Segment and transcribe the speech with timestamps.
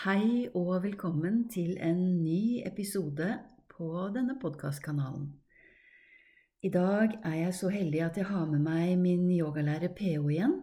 [0.00, 3.26] Hei og velkommen til en ny episode
[3.68, 5.26] på denne podcastkanalen.
[6.64, 10.54] I dag er jeg så heldig at jeg har med meg min yogalærer PO igjen.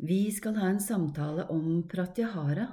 [0.00, 2.64] Vi skal ha en samtale om pratyahara,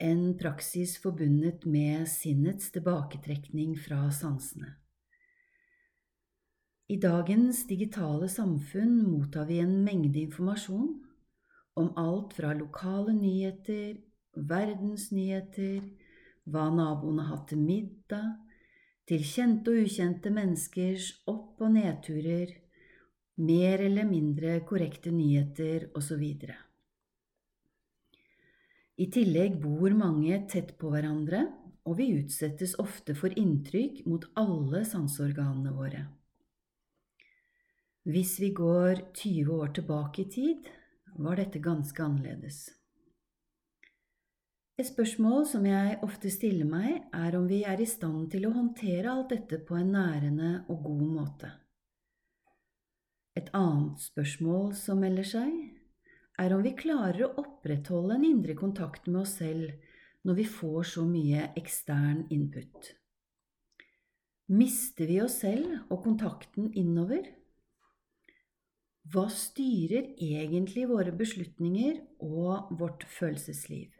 [0.00, 4.78] en praksis forbundet med sinnets tilbaketrekning fra sansene.
[6.88, 11.02] I dagens digitale samfunn mottar vi en mengde informasjon
[11.76, 14.05] om alt fra lokale nyheter,
[14.36, 15.80] verdensnyheter,
[16.46, 18.36] hva naboene har hatt til middag,
[19.06, 22.54] til kjente og ukjente menneskers opp- og nedturer,
[23.36, 26.24] mer eller mindre korrekte nyheter osv.
[28.96, 31.44] I tillegg bor mange tett på hverandre,
[31.86, 36.06] og vi utsettes ofte for inntrykk mot alle sanseorganene våre.
[38.06, 40.68] Hvis vi går 20 år tilbake i tid,
[41.18, 42.68] var dette ganske annerledes.
[44.76, 48.52] Et spørsmål som jeg ofte stiller meg, er om vi er i stand til å
[48.52, 51.52] håndtere alt dette på en nærende og god måte.
[53.40, 55.56] Et annet spørsmål som melder seg,
[56.36, 59.72] er om vi klarer å opprettholde en indre kontakt med oss selv
[60.28, 62.92] når vi får så mye ekstern input.
[64.52, 67.24] Mister vi oss selv og kontakten innover?
[69.08, 73.95] Hva styrer egentlig våre beslutninger og vårt følelsesliv?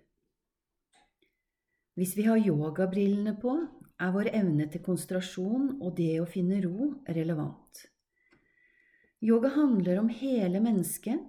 [1.97, 3.55] Hvis vi har yogabrillene på,
[3.97, 7.87] er vår evne til konsentrasjon og det å finne ro relevant.
[9.25, 11.23] Yoga handler om hele mennesket,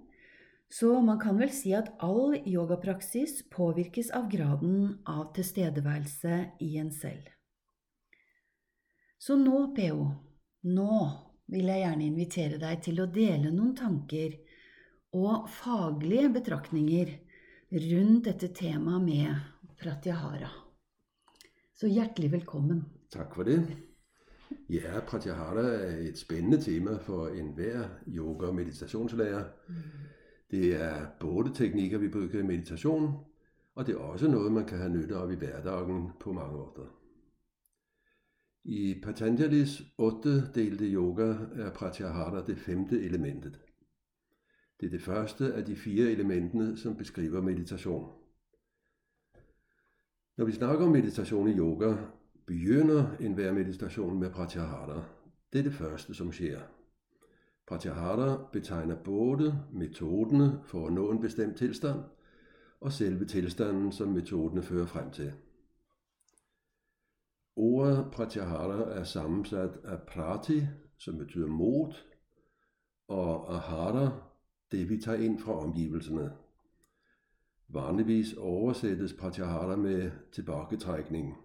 [0.67, 6.91] så man kan vel si at all yogapraksis påvirkes av graden av tilstedeværelse i en
[6.91, 7.29] selv.
[9.17, 10.03] Så nå, PO,
[10.67, 10.99] nå
[11.47, 14.35] vil jeg gjerne invitere deg til å dele noen tanker
[15.15, 17.15] og faglige betraktninger
[17.71, 20.49] rundt dette temaet med pratyahara.
[21.75, 22.85] Så hjertelig velkommen.
[23.09, 23.77] Tak for det.
[24.69, 29.43] Ja, pratyahara er et spændende tema for enhver yoga- og meditationslærer.
[30.51, 33.25] Det er både teknikker, vi bruger i meditation,
[33.75, 36.97] og det er også noget, man kan have nytte af i hverdagen på mange måder.
[38.63, 43.59] I Patanjalis otte delte yoga er pratyahara det femte elementet.
[44.79, 48.11] Det er det første af de fire elementene, som beskriver meditation.
[50.37, 51.95] Når vi snakker om meditation i yoga,
[52.45, 55.03] begynder enhver meditation med pratyahara.
[55.53, 56.59] Det er det første, som sker.
[57.67, 61.99] Pratyahara betegner både metoderne for at nå en bestemt tilstand,
[62.79, 65.33] og selve tilstanden, som metoderne fører frem til.
[67.55, 70.61] Ordet pratyahara er sammensat af prati,
[70.97, 71.93] som betyder mod,
[73.07, 74.09] og ahara,
[74.71, 76.31] det vi tager ind fra omgivelserne.
[77.69, 81.37] Vanligvis oversættes pratyahara med tilbagetrækning,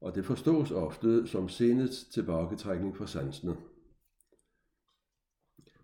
[0.00, 3.56] og det forstås ofte som sindets tilbagetrækning fra sansene.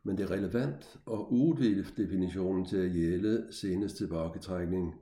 [0.02, 4.94] Men det er relevant at udvide definitionen til at gælde sindets tilbagetrækning,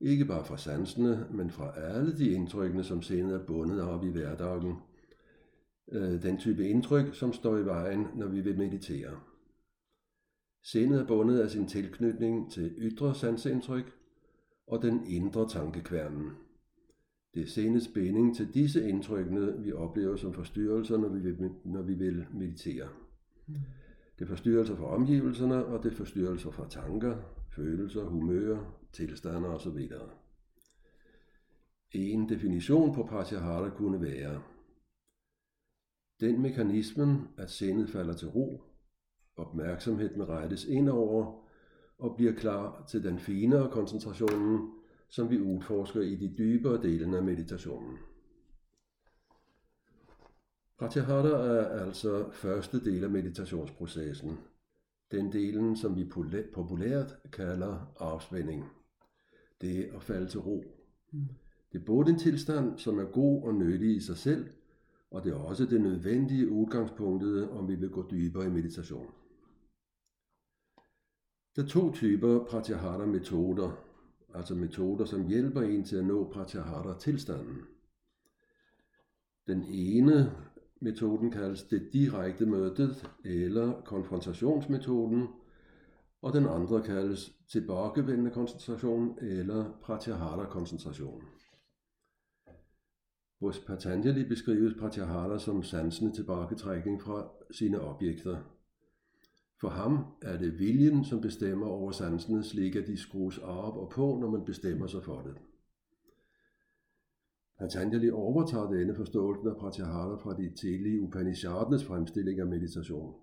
[0.00, 4.10] ikke bare fra sansene, men fra alle de indtrykkene, som sindet er bundet op i
[4.10, 4.74] hverdagen.
[5.92, 9.20] Øh, den type indtryk, som står i vejen, når vi vil meditere.
[10.62, 13.92] Sindet er bundet af sin tilknytning til ydre sansindtryk
[14.66, 16.30] og den indre tankekværnen.
[17.34, 21.82] Det er sindets binding til disse indtrykkene, vi oplever som forstyrrelser, når vi vil, når
[21.82, 22.88] vi vil meditere.
[24.18, 27.16] Det er forstyrrelser fra omgivelserne, og det er forstyrrelser fra tanker,
[27.56, 28.58] følelser, humør,
[28.92, 29.88] tilstander osv.
[31.92, 34.42] En definition på pratyahara kunne være
[36.20, 38.71] den mekanismen, at sindet falder til ro,
[39.36, 41.42] opmærksomheden rettes indover
[41.98, 44.70] og bliver klar til den finere koncentrationen,
[45.08, 47.98] som vi udforsker i de dybere dele af meditationen.
[50.78, 54.38] Pratyahara er altså første del af meditationsprocessen.
[55.10, 56.04] Den delen, som vi
[56.54, 58.64] populært kalder afspænding.
[59.60, 60.64] Det er at falde til ro.
[61.72, 64.46] Det er både en tilstand, som er god og nyttig i sig selv,
[65.12, 69.06] og det er også det nødvendige udgangspunktet, om vi vil gå dybere i meditation.
[71.56, 73.70] Der er to typer pratyahara metoder,
[74.34, 77.62] altså metoder, som hjælper en til at nå pratyahara tilstanden.
[79.46, 80.32] Den ene
[80.80, 85.28] metoden kaldes det direkte mødet eller konfrontationsmetoden,
[86.22, 91.22] og den andre kaldes tilbagevendende koncentration eller pratyahara koncentration.
[93.42, 98.36] Hos Patanjali beskrives pratyahara som sansende tilbagetrækning fra sine objekter.
[99.60, 103.90] For ham er det viljen, som bestemmer over sansene, slik at de skrues op og
[103.94, 105.34] på, når man bestemmer sig for det.
[107.58, 113.14] Patanjali overtager denne forståelse af pratyahara fra de tidlige Upanishadernes fremstilling af meditation.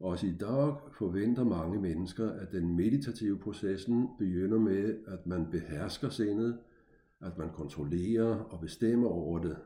[0.00, 6.08] Også i dag forventer mange mennesker, at den meditative processen begynder med, at man behersker
[6.08, 6.58] sindet,
[7.20, 9.56] at man kontrollerer og bestemmer over det.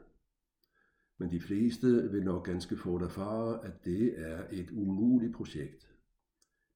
[1.19, 5.91] Men de fleste vil nok ganske få erfare, at det er et umuligt projekt.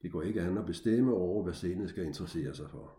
[0.03, 2.99] Det går ikke an at bestemme over, hvad sindet skal interessere sig for.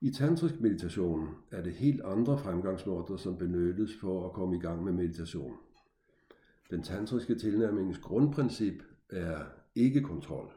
[0.00, 4.84] I tantrisk meditation er det helt andre fremgangsmåder, som benyttes for at komme i gang
[4.84, 5.56] med meditation.
[6.70, 9.44] Den tantriske tilnærmingens grundprincip er
[9.74, 10.52] ikke kontrol.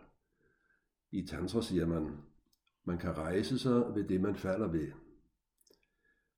[1.12, 2.18] I tantra siger man,
[2.84, 4.88] man kan rejse sig ved det, man falder ved.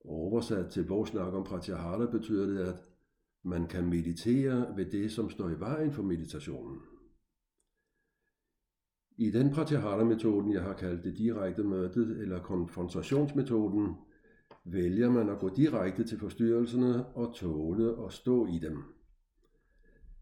[0.04, 2.84] Oversat til vores snak om pratyahara betyder det, at
[3.44, 6.80] man kan meditere ved det, som står i vejen for meditationen.
[9.18, 13.96] I den pratyahara-metoden, jeg har kaldt det direkte mødet eller konfrontationsmetoden,
[14.66, 18.84] vælger man at gå direkte til forstyrrelserne og tåle og stå i dem.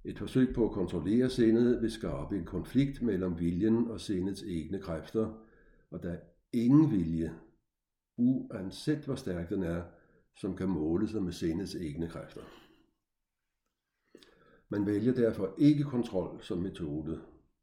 [0.03, 4.79] Et forsøg på at kontrollere sindet vil skabe en konflikt mellem viljen og sindets egne
[4.79, 5.33] kræfter,
[5.91, 6.19] og der er
[6.53, 7.33] ingen vilje,
[8.21, 9.83] uanset hvor stærk den er,
[10.35, 12.41] som kan måle sig med sindets egne kræfter.
[14.69, 17.21] Man vælger derfor ikke kontrol som metode.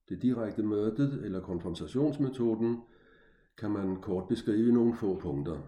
[0.08, 2.82] Det direkte mødet eller konfrontationsmetoden
[3.58, 5.62] kan man kort beskrive i nogle få punkter.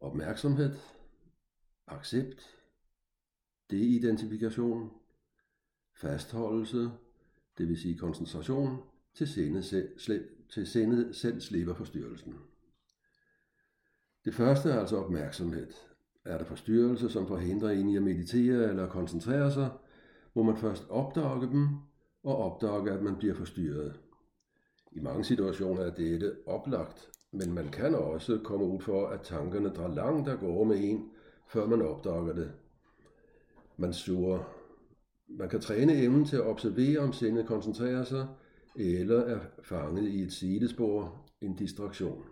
[0.00, 0.76] Opmærksomhed,
[1.86, 2.56] accept,
[3.70, 4.90] deidentifikation,
[5.96, 6.90] fastholdelse,
[7.58, 8.82] det vil sige koncentration,
[9.14, 12.34] til sindet, selv, til sindet selv slipper forstyrrelsen.
[14.24, 15.66] Det første er altså opmærksomhed.
[16.24, 19.70] Er der forstyrrelse, som forhindrer en i at meditere eller koncentrere sig,
[20.34, 21.68] må man først opdage dem
[22.22, 24.00] og opdage, at man bliver forstyrret.
[24.92, 29.68] I mange situationer er dette oplagt, men man kan også komme ud for, at tankerne
[29.68, 31.10] drar langt der går med en,
[31.48, 32.52] før man opdager det.
[33.76, 34.38] Man suger.
[35.28, 38.26] Man kan træne evnen til at observere, om sindet koncentrerer sig,
[38.76, 42.24] eller er fanget i et sidespor, en distraktion.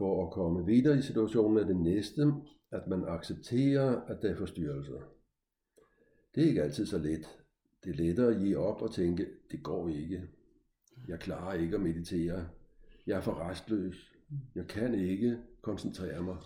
[0.00, 2.32] For at komme videre i situationen er det næste,
[2.70, 5.00] at man accepterer, at der er forstyrrelser.
[6.34, 7.38] Det er ikke altid så let.
[7.84, 10.22] Det er lettere at give op og tænke, det går ikke.
[11.08, 12.48] Jeg klarer ikke at meditere.
[13.06, 14.12] Jeg er for restløs.
[14.54, 16.36] Jeg kan ikke koncentrere mig.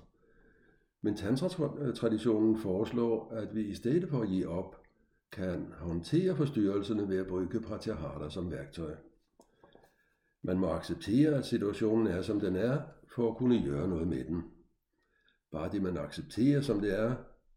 [1.03, 4.77] Men tantra-traditionen foreslår, at vi i stedet for at give op,
[5.33, 8.95] kan håndtere forstyrrelserne ved at bruge pratyahara som værktøj.
[10.46, 12.81] Man må acceptere, at situationen er, som den er,
[13.14, 14.43] for at kunne gøre noget med den.
[15.52, 17.17] Bare det, man accepterer, som det er,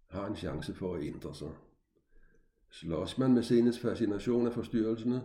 [0.10, 1.50] har en chance for at ændre sig.
[2.72, 5.22] Slås man med sindets fascination af forstyrrelserne,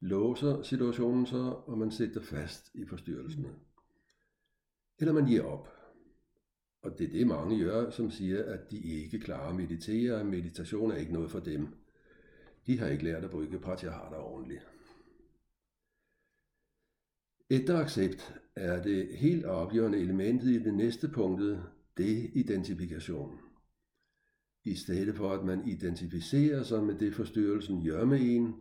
[0.00, 3.48] låser situationen sig, og man sætter fast i forstyrrelserne.
[4.98, 5.68] Eller man giver op.
[6.82, 10.26] Og det er det mange gør, som siger, at de ikke klarer at meditere, og
[10.26, 11.68] meditation er ikke noget for dem.
[12.66, 14.66] De har ikke lært at bruge pratyahara ordentligt.
[17.52, 21.62] Efter accept er det helt afgørende elementet i det næste punktet,
[21.96, 23.38] det identifikation.
[24.64, 28.54] I stedet for at man identificerer sig med det forstyrrelsen gør med en,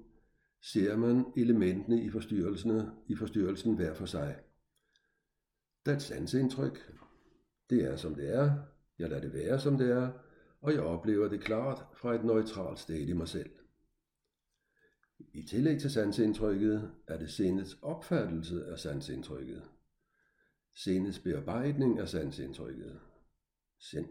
[0.62, 4.36] ser man elementene i, forstyrrelsen, i forstyrrelsen hver for sig.
[5.86, 6.94] Der er et sansindtryk.
[7.70, 8.52] Det er som det er.
[9.00, 10.12] Jeg lader det være som det er.
[10.62, 13.50] Og jeg oplever det klart fra et neutralt sted i mig selv.
[15.34, 19.64] I tillæg til sansindtrykket er det sindets opfattelse af sansindtrykket.
[20.76, 23.00] Sindets bearbejdning af sansindtrykket.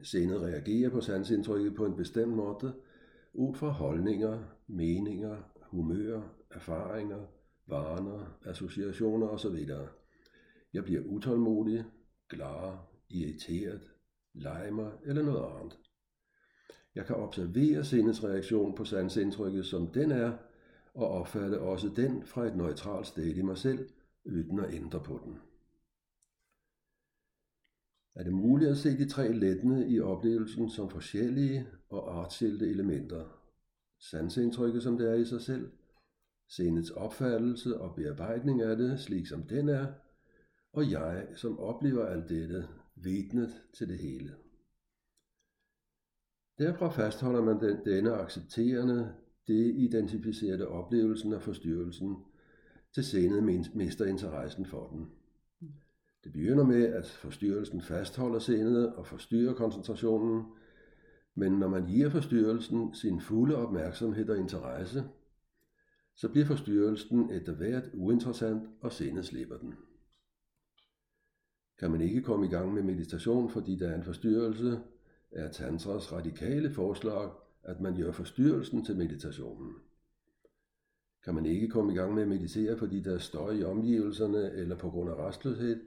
[0.03, 2.75] Sindet reagerer på sansindtrykket på en bestemt måde,
[3.33, 7.27] ud fra holdninger, meninger, humør, erfaringer,
[7.67, 9.67] vaner, associationer osv.
[10.73, 11.85] Jeg bliver utålmodig,
[12.29, 12.77] glad,
[13.09, 13.91] irriteret,
[14.35, 15.79] leger eller noget andet.
[16.95, 20.33] Jeg kan observere sindets reaktion på sansindtrykket, som den er,
[20.99, 23.89] og opfatte også den fra et neutralt sted i mig selv,
[24.25, 25.39] uden at ændre på den.
[28.15, 33.25] Er det muligt at se de tre lettende i oplevelsen som forskellige og artskilte elementer?
[33.99, 35.71] Sansindtrykket som det er i sig selv,
[36.49, 39.87] sindets opfattelse og bearbejdning af det, slik som den er,
[40.73, 44.35] og jeg, som oplever alt dette, vidnet til det hele.
[46.59, 49.15] Derfra fastholder man den, denne accepterende,
[49.49, 52.17] det identificerede oplevelsen af forstyrrelsen,
[52.95, 55.11] til senet mister interessen for den.
[56.25, 60.45] Det begynder med, at forstyrrelsen fastholder sindet og forstyrrer koncentrationen,
[61.39, 65.05] Men når man giver forstyrrelsen sin fulde opmærksomhed og interesse,
[66.15, 69.75] så bliver forstyrrelsen efter hvert uinteressant, og sindet slipper den.
[71.79, 74.81] Kan man ikke komme i gang med meditation, fordi der er en forstyrrelse,
[75.31, 77.31] er Tantras radikale forslag,
[77.63, 79.75] at man gør forstyrrelsen til meditationen.
[81.25, 84.51] Kan man ikke komme i gang med at meditere, fordi der er støj i omgivelserne
[84.53, 85.81] eller på grund af restløshed,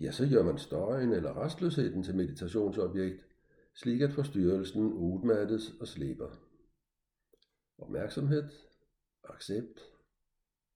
[0.00, 3.26] ja, så gør man støjen eller restløsheden til meditationsobjekt,
[3.74, 6.28] slik at forstyrrelsen udmattes og slipper.
[7.78, 8.44] Opmærksomhed,
[9.24, 9.80] accept,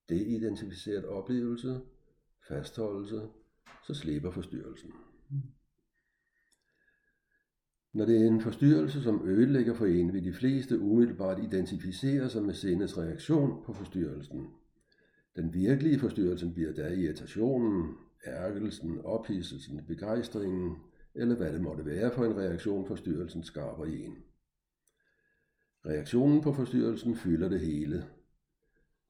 [0.09, 1.80] deidentificeret oplevelse,
[2.49, 3.28] fastholdelse,
[3.87, 4.92] så slipper forstyrrelsen.
[7.95, 12.43] Når det er en forstyrrelse, som ødelægger for en, vil de fleste umiddelbart identificere sig
[12.43, 14.49] med sindets reaktion på forstyrrelsen.
[15.37, 17.95] Den virkelige forstyrrelse bliver der irritationen,
[18.27, 20.77] ærgelsen, ophidselsen, begejstringen,
[21.15, 24.17] eller hvad det måtte være for en reaktion forstyrrelsen skaber i en.
[25.87, 28.05] Reaktionen på forstyrrelsen fylder det hele.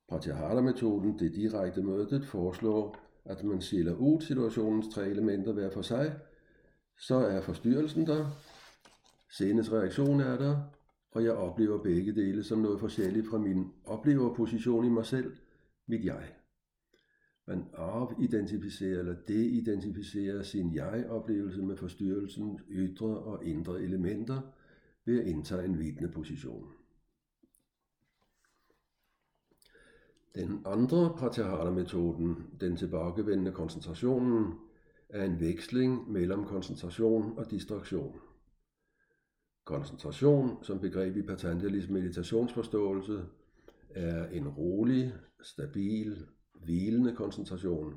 [0.08, 6.14] Pratyahara-metoden, det direkte mødet, foreslår, at man skiller ud situationens tre elementer hver for sig,
[6.98, 8.30] så er forstyrrelsen der,
[9.36, 10.56] Sindets reaktion er der,
[11.10, 15.36] og jeg oplever begge dele som noget forskelligt fra min opleverposition i mig selv,
[15.86, 16.34] mit jeg.
[17.46, 24.40] Man afidentificerer eller deidentificerer sin jeg-oplevelse med forstyrrelsens ydre og indre elementer
[25.04, 26.68] ved at indtage en vidende position.
[30.34, 34.54] Den andre pratyahara-metoden, den tilbagevendende koncentrationen,
[35.08, 38.20] er en veksling mellem koncentration og distraktion.
[39.64, 43.22] Koncentration som begreb i Patanjalis meditationsforståelse
[43.90, 46.26] er en rolig, stabil,
[46.64, 47.94] hvilende koncentration.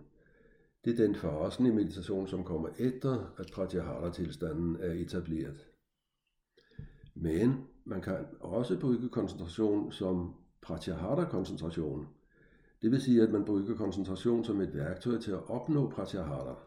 [0.85, 5.67] Det er den fasen i meditation, som kommer efter, at pratyahara-tilstanden er etableret.
[7.15, 12.07] Men man kan også bruge koncentration som pratyahara-koncentration.
[12.81, 16.66] Det vil sige, at man bruger koncentration som et værktøj til at opnå pratyahara.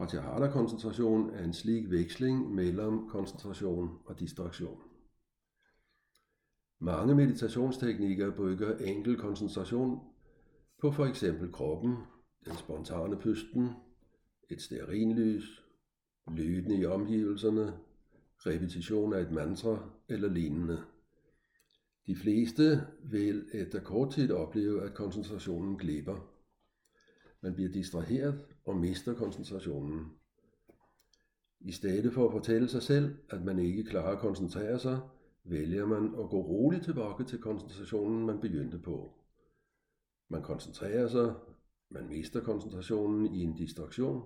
[0.00, 4.78] Pratyahara-koncentration er en slik veksling mellem koncentration og distraktion.
[6.78, 10.00] Mange meditationsteknikker bygger enkel koncentration
[10.80, 11.96] på for eksempel kroppen,
[12.44, 13.68] den spontane pusten,
[14.50, 15.64] et stearinlys,
[16.30, 17.72] lyden i omgivelserne,
[18.36, 20.82] repetition af et mantra eller lignende.
[22.06, 26.39] De fleste vil efter kort tid opleve, at koncentrationen glipper.
[27.42, 30.06] Man bliver distraheret og mister koncentrationen.
[31.60, 35.00] I stedet for at fortælle sig selv, at man ikke klarer at koncentrere sig,
[35.44, 39.12] vælger man at gå roligt tilbage til koncentrationen, man begyndte på.
[40.28, 41.34] Man koncentrerer sig,
[41.90, 44.22] man mister koncentrationen i en distraktion,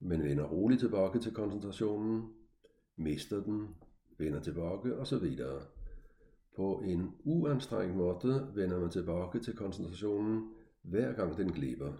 [0.00, 2.32] men vender roligt tilbage til koncentrationen,
[2.96, 3.68] mister den,
[4.18, 5.38] vender tilbage osv.
[6.56, 10.50] På en uanstrengt måde vender man tilbage til koncentrationen,
[10.82, 11.92] hver gang den glipper.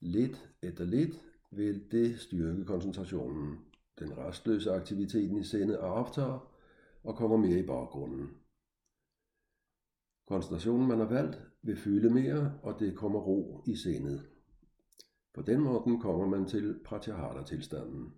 [0.00, 3.58] Lidt efter lidt vil det styrke koncentrationen.
[3.98, 6.52] Den restløse aktiviteten i sindet aftager
[7.04, 8.30] og kommer mere i baggrunden.
[10.26, 14.22] Koncentrationen, man har valgt, vil fylde mere, og det kommer ro i sindet.
[15.34, 18.14] På den måde kommer man til pratyahara-tilstanden.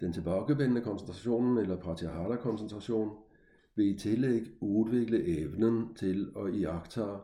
[0.00, 3.18] Den tilbagevendende koncentration eller pratyahara-koncentration
[3.74, 7.18] vil i tillæg udvikle evnen til at iagtage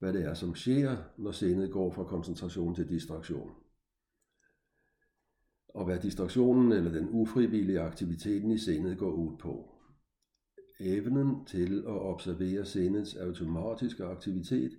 [0.00, 3.50] hvad det er, som sker, når sindet går fra koncentration til distraktion.
[5.68, 9.74] Og hvad distraktionen eller den ufrivillige aktiviteten i sindet går ud på.
[10.80, 14.72] Evnen til at observere sindets automatiske aktivitet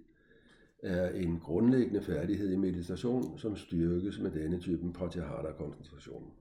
[0.84, 6.34] er en grundlæggende færdighed i meditation, som styrkes med denne typen pratyahara-koncentration.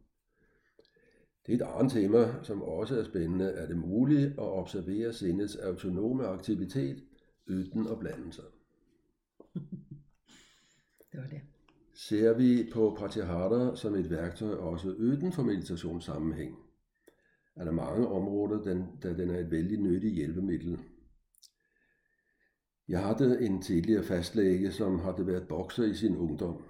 [1.47, 3.45] Det er et andet tema, som også er spændende.
[3.45, 7.05] Er det muligt at observere sindets autonome aktivitet
[7.49, 8.45] uden at blande sig?
[11.13, 11.41] Det var det.
[11.95, 16.57] Ser vi på pratyahara som et værktøj også uden for meditationssammenhæng,
[17.57, 20.79] er der mange områder, den, da den er et vældig nyttigt hjælpemiddel.
[22.89, 26.65] Jeg havde en tidligere fastlæge, som havde været bokser i sin ungdom.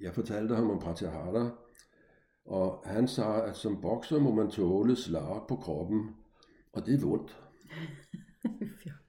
[0.00, 1.58] Jeg fortalte ham om pratyahara,
[2.44, 6.16] og han sagde, at som bokser må man tåle slag på kroppen,
[6.72, 7.36] og det er vondt.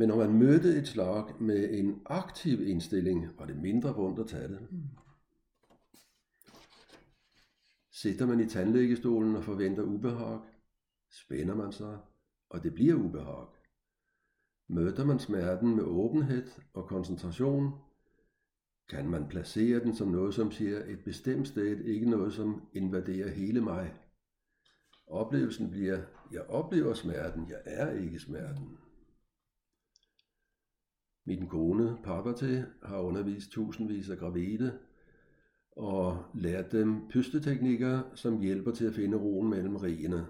[0.00, 4.26] Men når man mødte et slag med en aktiv indstilling, var det mindre vondt at
[4.26, 4.68] tage det.
[7.90, 10.40] Sitter man i tandlægestolen og forventer ubehag,
[11.10, 11.98] spænder man sig,
[12.50, 13.46] og det bliver ubehag.
[14.68, 17.72] Møder man smerten med åbenhed og koncentration,
[18.88, 23.30] kan man placere den som noget, som siger et bestemt sted, ikke noget, som invaderer
[23.30, 23.94] hele mig.
[25.06, 26.02] Oplevelsen bliver,
[26.32, 28.78] jeg oplever smerten, jeg er ikke smerten.
[31.24, 34.78] Min kone, Parvati, har undervist tusindvis af gravide
[35.76, 40.26] og lært dem pysteteknikker, som hjælper til at finde roen mellem rigene.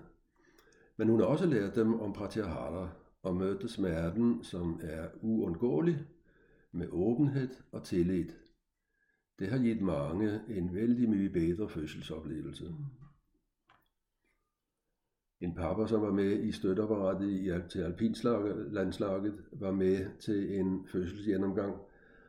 [0.96, 2.88] Men hun har også lært dem om pratyahara
[3.22, 5.98] og mødte smerten, som er uundgåelig,
[6.72, 8.28] med åbenhed og tillid.
[9.38, 12.74] Det har givet mange en vældig mye bedre fødselsoplevelse.
[15.40, 21.76] En pappa, som var med i støtteapparatet i, til alpinlandslaget, var med til en fødselsgennemgang,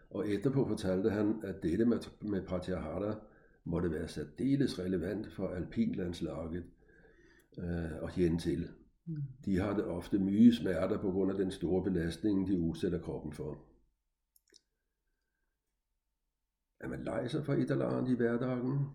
[0.09, 3.15] og etterpå fortalte han, at dette med, med pratyahara
[3.63, 6.63] måtte være særdeles relevant for alpinlandslaget
[7.57, 8.67] øh, og hende til.
[9.05, 9.15] Mm.
[9.45, 13.31] De har det ofte mye smerter på grund af den store belastning, de udsætter kroppen
[13.33, 13.57] for.
[16.79, 18.87] Er man lej sig for et eller andet i hverdagen,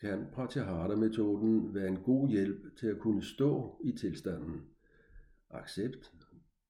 [0.00, 4.60] kan Pratyahara-metoden være en god hjælp til at kunne stå i tilstanden.
[5.50, 6.12] Accept,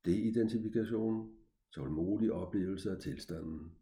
[0.05, 1.37] deidentifikation,
[1.75, 3.73] tålmodig oplevelse af tilstanden.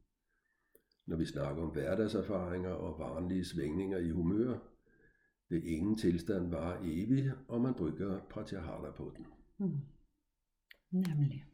[1.06, 4.58] Når vi snakker om hverdagserfaringer og vanlige svingninger i humør,
[5.48, 9.26] vil ingen tilstand vare evigt, og man bruger pratyahara på den.
[9.58, 9.78] Mm.
[10.90, 11.44] Nemlig.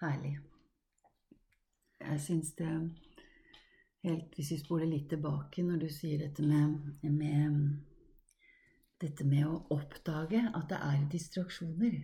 [0.00, 0.38] Herlig.
[2.00, 2.90] Jeg synes det
[4.06, 7.60] helt, Hvis vi spoler litt tilbake, når du sier dette med, med
[9.00, 11.98] dette med å oppdage at det er distraksjoner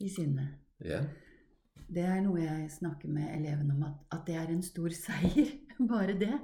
[0.00, 0.60] i sinnet.
[0.84, 1.02] Ja.
[1.90, 5.56] Det er noe jeg snakker med elevene om, at, at det er en stor seier.
[5.90, 6.36] Bare det.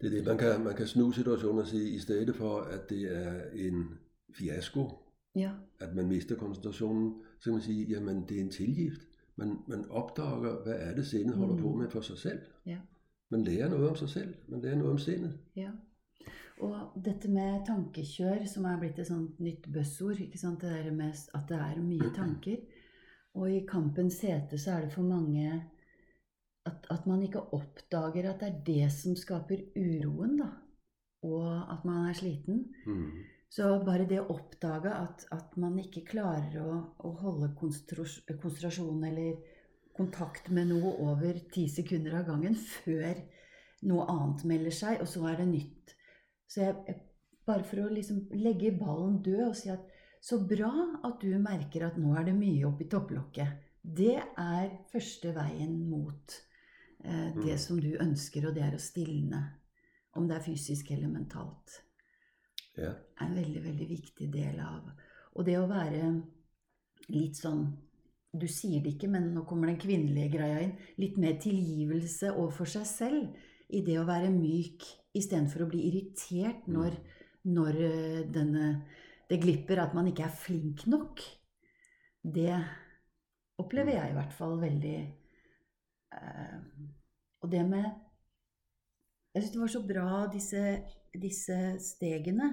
[0.00, 2.90] Det er det, man kan, man kan snu situationen og sige, i stedet for, at
[2.90, 3.84] det er en
[4.34, 4.88] fiasko,
[5.36, 5.52] ja.
[5.80, 9.00] at man mister koncentrationen, så kan man sige, jamen det er en tilgift.
[9.36, 11.62] Man, man opdager, hvad er det sindet holder mm.
[11.62, 12.38] på med for sig selv.
[12.66, 12.78] Ja.
[13.30, 15.38] Man lærer noget om sig selv, man lærer noget om sindet.
[15.56, 15.70] Ja.
[16.62, 20.62] Og dette med tankekjør, som er blitt et sånt nytt buzzord, ikke sant?
[20.62, 22.60] det der med at det er mye tanker.
[23.34, 25.48] Og i kampens hete så er det for mange
[26.64, 30.52] at, at, man ikke oppdager at det er det som skaper uroen, da.
[31.26, 32.68] Og at man er sliten.
[32.86, 33.10] Mm.
[33.50, 39.36] Så bare det å oppdage at, at man ikke klarer å, å holde konsentrasjon eller
[39.96, 43.20] kontakt med noe over ti sekunder av gangen før
[43.88, 45.94] noe annet melder seg, og så er det nytt.
[46.50, 46.96] Så jeg,
[47.44, 49.90] bare for å liksom legge ballen død og si at
[50.24, 50.72] så bra
[51.04, 53.60] at du merker at nå er det mye oppi topplokket.
[53.84, 56.36] Det er første veien mot
[57.04, 57.60] eh, det mm.
[57.60, 59.42] som du ønsker, og det er å stilne.
[60.16, 61.82] Om det er fysisk eller mentalt.
[62.78, 62.94] Ja.
[63.20, 64.88] er en veldig, veldig viktig del av
[65.38, 66.08] Og det å være
[67.14, 67.68] litt sånn
[68.34, 70.74] Du sier det ikke, men nå kommer den kvinnelige greia inn.
[70.98, 76.66] Litt mer tilgivelse overfor seg selv i det å være myk istedenfor å bli irritert
[76.70, 77.52] når, mm.
[77.54, 78.70] når eh, denne,
[79.30, 81.22] det glipper, at man ikke er flink nok.
[82.24, 82.50] Det
[83.62, 83.98] opplever mm.
[84.00, 84.96] jeg i hvert fall veldig
[86.18, 86.58] eh,
[87.44, 87.84] Og det med
[89.34, 90.62] Jeg syns det var så bra, disse,
[91.22, 92.50] disse stegene.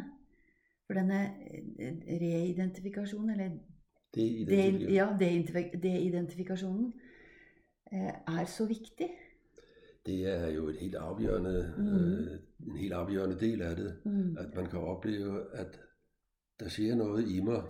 [0.86, 1.24] For denne
[1.80, 3.71] eh, reidentifikasjonen, eller
[4.16, 5.08] det, ja,
[5.84, 6.94] deidentifikasjonen,
[7.92, 9.10] eh, er så viktig.
[10.06, 11.88] Det er jo et helt afgørende, mm.
[11.88, 14.38] øh, en helt afgørende del af det, mm.
[14.38, 15.80] at man kan opleve, at
[16.60, 17.64] der sker noget i mig,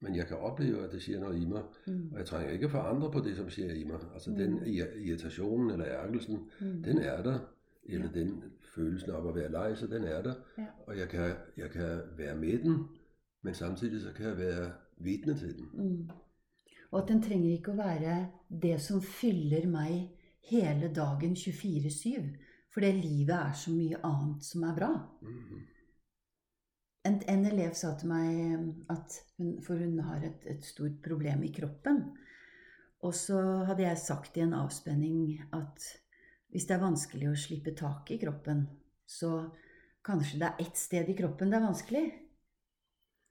[0.00, 2.10] men jeg kan opleve, at det sker noget i mig, mm.
[2.12, 4.00] og jeg trænger ikke for andre på det, som sker i mig.
[4.14, 4.36] Altså mm.
[4.36, 4.66] den
[5.06, 6.82] irritationen eller ærgelsen, mm.
[6.82, 7.38] den er der,
[7.84, 8.20] eller ja.
[8.20, 8.44] den
[8.74, 10.66] følelsen af at være lej, så den er der, ja.
[10.86, 12.84] og jeg kan, jeg kan være med den,
[13.42, 14.72] men samtidig så kan jeg være
[15.04, 15.70] vidne til den.
[15.74, 16.10] Mm.
[16.90, 18.14] Og at den trenger ikke å være
[18.62, 20.08] det som fyller meg
[20.50, 22.30] hele dagen 24-7.
[22.70, 24.90] For det livet er så mye annet som er bra.
[25.26, 25.60] Mm.
[27.08, 31.46] En, en, elev sa til meg at hun, For hun har et, et, stort problem
[31.46, 32.02] i kroppen.
[33.00, 35.86] Og så hadde jeg sagt i en avspenning at
[36.50, 38.66] hvis det er vanskelig å slippe tak i kroppen,
[39.06, 39.46] så
[40.04, 42.04] kanskje det er ett sted i kroppen det er vanskelig.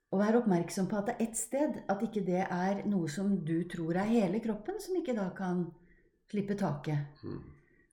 [0.09, 1.79] Og vær oppmerksom på at det er ett sted.
[1.89, 5.67] At ikke det er noe som du tror er hele kroppen, som ikke da kan
[6.29, 7.21] slippe taket.
[7.23, 7.43] Mm.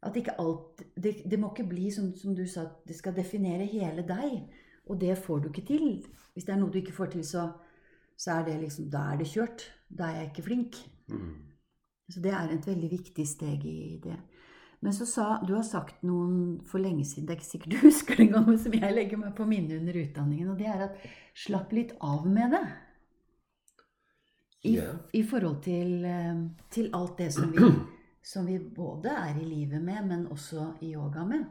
[0.06, 3.68] At ikke alt det, det, må ikke bli sånn som du sa, det skal definere
[3.68, 4.38] hele deg.
[4.86, 5.88] Og det får du ikke til.
[6.32, 7.48] Hvis det er noe du ikke får til, så,
[8.16, 9.66] så er det liksom Da er det kjørt.
[9.88, 10.80] Da er jeg ikke flink.
[11.10, 11.34] Mm.
[12.08, 14.16] Så det er et veldig viktig steg i det.
[14.86, 17.80] Men så sa Du har sagt noen for lenge siden, det er ikke sikkert du
[17.88, 21.00] husker det engang, som jeg legger meg på minnet under utdanningen, og det er at
[21.34, 22.60] slapp litt av med det.
[24.62, 24.94] I, yeah.
[25.10, 26.38] i forhold til, eh,
[26.70, 27.66] til, alt det som vi,
[28.32, 31.42] som vi både er i livet med, men også i yoga med.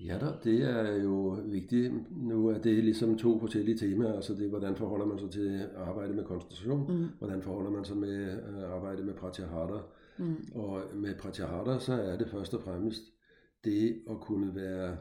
[0.00, 1.92] Ja da, det er jo vigtigt.
[2.10, 4.12] Nu er det ligesom to forskellige temaer.
[4.12, 6.98] Altså det, hvordan forholder man sig til at arbejde med koncentration?
[6.98, 7.08] Mm.
[7.18, 9.82] Hvordan forholder man sig med at arbejde med pratyahara?
[10.18, 10.36] Mm.
[10.54, 13.02] Og med pratyahara, så er det først og fremmest
[13.64, 14.96] det at kunne være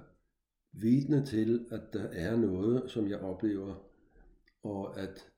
[0.73, 3.75] vidne til, at der er noget, som jeg oplever,
[4.63, 5.31] og at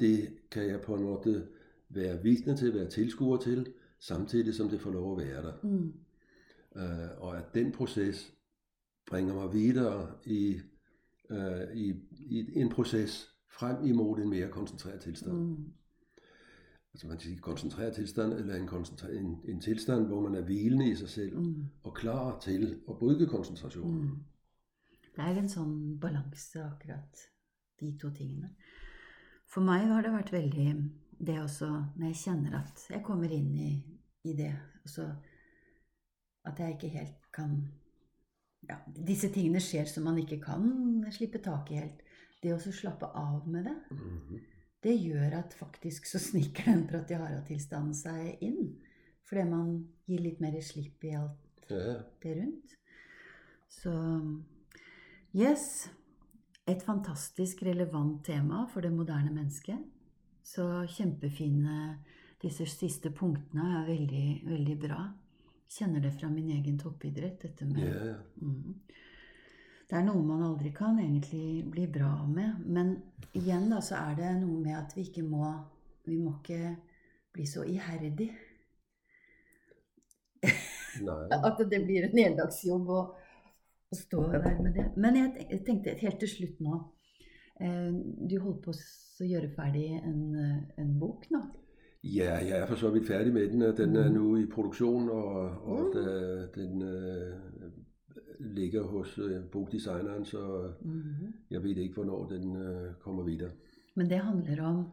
[0.00, 1.46] det kan jeg på en måde
[1.88, 3.66] være vidne til, være tilskuer til,
[3.98, 5.52] samtidig som det får lov at være der.
[5.62, 5.92] Mm.
[6.76, 8.35] Uh, og at den proces
[9.06, 10.60] bringer mig videre i,
[11.30, 11.94] uh, i,
[12.26, 15.32] i en proces frem imod en mere koncentreret tilstand.
[15.32, 15.72] Mm.
[16.94, 20.90] Altså man siger koncentreret tilstand, eller en, koncentra- en, en tilstand, hvor man er hvilende
[20.90, 21.64] i sig selv, mm.
[21.82, 24.00] og klar til at bryde koncentrationen.
[24.00, 24.24] Mm.
[25.16, 27.20] Det er en sånn balanse, akkurat
[27.80, 28.50] de to tingene.
[29.48, 30.66] For meg har det vært veldig
[31.26, 33.70] det også når jeg kjenner at jeg kommer inn i,
[34.28, 34.52] i det,
[34.84, 35.06] og så
[36.44, 37.56] at jeg ikke helt kan
[38.68, 40.66] ja, Disse tingene skjer som man ikke kan
[41.14, 42.02] slippe tak i helt.
[42.42, 44.40] Det å slappe av med det, mm -hmm.
[44.82, 48.76] det gjør at faktisk så sniker den pratyahara-tilstanden seg inn.
[49.24, 52.02] Fordi man gir litt mer slipp i alt ja.
[52.22, 52.76] det rundt.
[53.68, 53.92] Så
[55.34, 55.90] Yes.
[56.66, 59.78] Et fantastisk relevant tema for det moderne mennesket.
[60.42, 61.98] Så kjempefine
[62.42, 64.98] Disse siste punktene er veldig, veldig bra.
[65.68, 68.18] Kjenner det fra min egen toppidrett, dette med yeah.
[68.42, 68.74] mm,
[69.90, 72.62] Det er noe man aldri kan egentlig bli bra med.
[72.66, 72.96] Men
[73.34, 75.50] igjen da, så er det noe med at vi ikke må
[76.06, 76.76] Vi må ikke
[77.34, 78.30] bli så iherdig.
[81.50, 83.16] at det blir en heldagsjobb og
[83.90, 84.86] å stå der med det.
[84.96, 86.78] Men jeg tenkte helt til slutt nå
[87.62, 87.92] eh,
[88.30, 91.42] Du holdt på å gjøre ferdig en, eh, en bok nå?
[92.14, 93.60] Ja, jeg er for så vidt ferdig med den.
[93.60, 94.14] Den er mm.
[94.14, 96.00] nå i produksjon, og, og mm.
[96.54, 97.34] den uh,
[98.40, 101.02] ligger hos uh, bokdesigneren, så mm.
[101.50, 103.50] jeg vet ikke hvornår den uh, kommer videre.
[103.94, 104.84] Men det handler om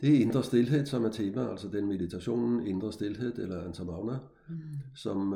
[0.00, 4.56] Det er indre stillhed, som er tema, altså den meditationen, indre stillhed, eller antamavna, mm.
[4.94, 5.32] som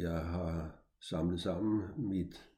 [0.00, 2.48] jeg har samlet sammen mit,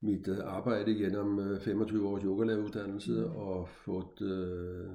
[0.00, 3.36] mit øh, arbejde gennem 25 øh, års yogalæreruddannelse mm.
[3.36, 4.90] og fået øh,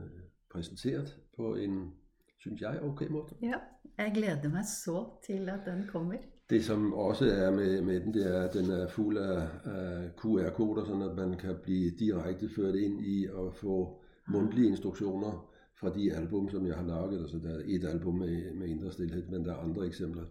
[0.51, 1.93] præsenteret på en,
[2.39, 3.25] synes jeg, okay måde.
[3.41, 3.53] Ja,
[3.97, 6.15] jeg glæder mig så til, at den kommer.
[6.49, 10.09] Det som også er med, med den, det er, at den er fuld af, af
[10.17, 15.49] QR-koder, så at man kan blive direkte ført ind i at få mundtlige instruktioner
[15.79, 17.21] fra de album, som jeg har lavet.
[17.21, 20.23] Altså der er et album med, med indre stillhed, men der er andre eksempler.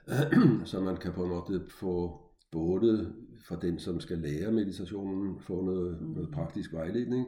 [0.70, 2.20] så man kan på en måde få
[2.52, 3.14] både
[3.48, 6.06] for den, som skal lære meditationen, få noget, mm.
[6.06, 7.26] noget praktisk vejledning,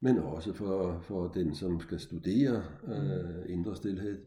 [0.00, 4.18] men også for, for den, som skal studere øh, indre stillhed,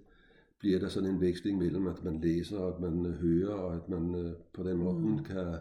[0.59, 3.75] bliver der sådan en veksling mellem, at man læser, og at man øh, hører, og
[3.75, 5.23] at man øh, på den måde mm.
[5.23, 5.55] kan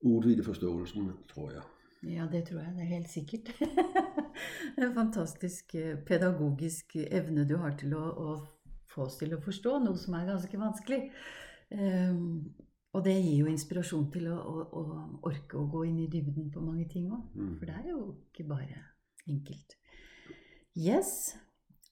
[0.00, 1.62] udvide forståelsen, tror jeg.
[2.02, 2.72] Ja, det tror jeg.
[2.76, 3.62] Det er helt sikkert.
[4.78, 8.36] en fantastisk øh, pedagogisk evne du har til å, å
[8.94, 11.00] få oss til å forstå noe som er ganske vanskelig.
[11.74, 12.52] Um,
[12.94, 14.82] og det gir jo inspirasjon til å, å, å,
[15.26, 17.24] orke å gå inn i dybden på mange ting òg.
[17.34, 17.54] Mm.
[17.58, 18.82] For det er jo ikke bare
[19.30, 19.76] enkelt.
[20.76, 21.34] Yes.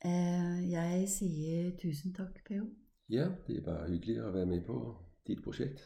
[0.04, 2.66] Eh, jeg sier tusen takk, P.O.
[3.12, 4.78] Ja, det er bare hyggelig å være med på
[5.26, 5.84] ditt prosjekt.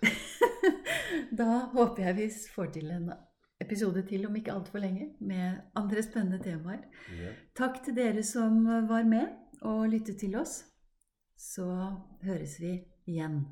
[1.41, 3.11] da håper jeg vi får til en
[3.61, 6.87] episode til om ikke altfor lenge med andre spennende temaer.
[7.17, 7.35] Ja.
[7.57, 10.63] Takk til dere som var med og lyttet til oss
[11.37, 11.69] så
[12.25, 12.73] høres vi
[13.07, 13.45] igjen.